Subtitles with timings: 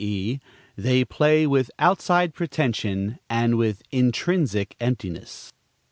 [0.03, 0.39] e._,
[0.75, 5.53] they play with outside pretension, and with intrinsic emptiness.